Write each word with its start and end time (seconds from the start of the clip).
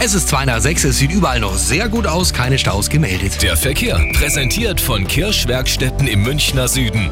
Es 0.00 0.14
ist 0.14 0.28
2 0.28 0.44
nach 0.44 0.60
6, 0.60 0.84
es 0.84 0.98
sieht 0.98 1.10
überall 1.10 1.40
noch 1.40 1.56
sehr 1.56 1.88
gut 1.88 2.06
aus, 2.06 2.32
keine 2.32 2.56
Staus 2.56 2.88
gemeldet. 2.88 3.42
Der 3.42 3.56
Verkehr 3.56 4.00
präsentiert 4.12 4.80
von 4.80 5.04
Kirschwerkstätten 5.08 6.06
im 6.06 6.22
Münchner 6.22 6.68
Süden. 6.68 7.10